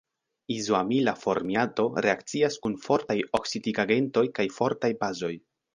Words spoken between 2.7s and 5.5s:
fortaj oksidigagentoj kaj fortaj bazoj.